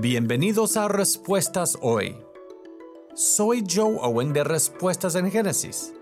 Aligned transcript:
Bienvenidos 0.00 0.76
a 0.76 0.88
Respuestas 0.88 1.78
Hoy. 1.80 2.18
Soy 3.14 3.62
Joe 3.64 3.96
Owen 4.02 4.32
de 4.32 4.42
Respuestas 4.42 5.14
en 5.14 5.30
Génesis. 5.30 5.94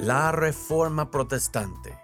La 0.00 0.32
Reforma 0.32 1.12
Protestante. 1.12 1.96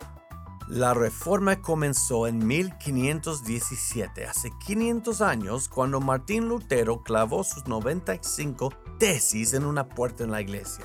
La 0.69 0.95
Reforma 0.95 1.61
comenzó 1.61 2.29
en 2.29 2.47
1517, 2.47 4.25
hace 4.25 4.53
500 4.65 5.21
años, 5.21 5.69
cuando 5.69 6.01
Martín 6.01 6.49
Lutero 6.49 7.03
clavó 7.03 7.43
sus 7.43 7.67
95 7.67 8.73
tesis 9.01 9.53
en 9.53 9.65
una 9.65 9.89
puerta 9.89 10.23
en 10.23 10.31
la 10.31 10.41
iglesia. 10.41 10.85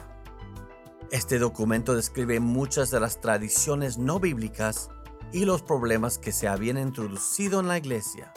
Este 1.12 1.38
documento 1.38 1.94
describe 1.94 2.40
muchas 2.40 2.90
de 2.90 3.00
las 3.00 3.22
tradiciones 3.22 4.00
no 4.00 4.20
bíblicas 4.20 4.90
y 5.32 5.46
los 5.46 5.62
problemas 5.62 6.18
que 6.18 6.32
se 6.32 6.48
habían 6.48 6.80
introducido 6.80 7.60
en 7.60 7.68
la 7.68 7.78
iglesia. 7.78 8.34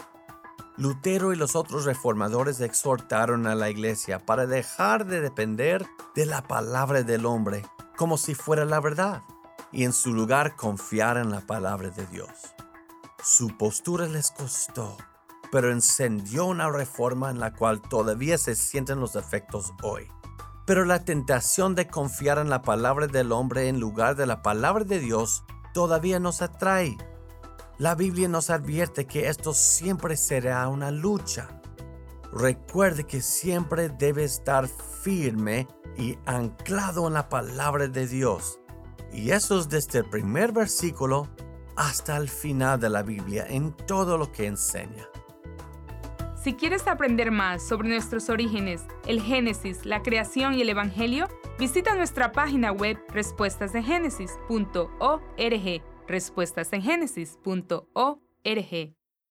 Lutero 0.79 1.33
y 1.33 1.37
los 1.37 1.57
otros 1.57 1.85
reformadores 1.85 2.61
exhortaron 2.61 3.49
a 3.49 3.57
la 3.57 3.69
iglesia 3.69 4.25
para 4.25 4.47
dejar 4.47 5.07
de 5.07 5.21
depender 5.21 5.85
de 6.15 6.25
la 6.25 6.43
palabra 6.43 7.03
del 7.03 7.27
hombre 7.27 7.65
como 7.97 8.17
si 8.17 8.37
fuera 8.37 8.65
la 8.65 8.81
verdad 8.81 9.25
y 9.73 9.83
en 9.83 9.93
su 9.93 10.15
lugar 10.15 10.55
confiar 10.55 11.17
en 11.17 11.31
la 11.31 11.41
palabra 11.41 11.91
de 11.91 12.07
Dios. 12.07 12.31
Su 13.21 13.57
postura 13.59 14.07
les 14.07 14.31
costó, 14.31 14.97
pero 15.51 15.73
encendió 15.73 16.47
una 16.47 16.71
reforma 16.71 17.29
en 17.31 17.41
la 17.41 17.53
cual 17.53 17.83
todavía 17.83 18.39
se 18.39 18.55
sienten 18.55 19.01
los 19.01 19.17
efectos 19.17 19.73
hoy. 19.83 20.09
Pero 20.65 20.85
la 20.85 21.05
tentación 21.05 21.75
de 21.75 21.89
confiar 21.89 22.39
en 22.39 22.51
la 22.51 22.63
palabra 22.63 23.09
del 23.09 23.33
hombre 23.33 23.67
en 23.67 23.81
lugar 23.81 24.15
de 24.15 24.27
la 24.27 24.43
palabra 24.43 24.85
de 24.85 25.01
Dios 25.01 25.43
todavía 25.75 26.21
nos 26.21 26.41
atrae. 26.41 26.97
La 27.79 27.95
Biblia 27.95 28.27
nos 28.27 28.51
advierte 28.51 29.07
que 29.07 29.29
esto 29.29 29.55
siempre 29.55 30.17
será 30.17 30.67
una 30.67 30.91
lucha. 30.91 31.47
Recuerde 32.33 33.05
que 33.05 33.21
siempre 33.21 33.89
debe 33.89 34.25
estar 34.25 34.67
firme 34.67 35.69
y 35.97 36.19
anclado 36.27 37.07
en 37.07 37.15
la 37.15 37.29
palabra 37.29 37.87
de 37.87 38.09
Dios. 38.09 38.59
Y 39.13 39.31
eso 39.31 39.61
es 39.61 39.69
desde 39.69 40.01
el 40.01 40.07
primer 40.07 40.51
versículo 40.51 41.29
hasta 41.77 42.17
el 42.17 42.29
final 42.29 42.81
de 42.81 42.91
la 42.91 43.05
Biblia 43.05 43.47
en 43.49 43.73
todo 43.73 44.19
lo 44.19 44.33
que 44.33 44.47
enseña. 44.47 45.07
Si 46.43 46.55
quieres 46.55 46.89
aprender 46.89 47.31
más 47.31 47.63
sobre 47.63 47.91
nuestros 47.91 48.29
orígenes, 48.29 48.83
el 49.07 49.23
Génesis, 49.23 49.87
la 49.87 50.03
creación 50.03 50.55
y 50.55 50.63
el 50.63 50.71
Evangelio, 50.71 51.29
visita 51.61 51.95
nuestra 51.95 52.33
página 52.33 52.73
web 52.73 52.99
respuestasengénesis.org. 53.11 55.98
Respuestasengenesis.org. 56.09 58.98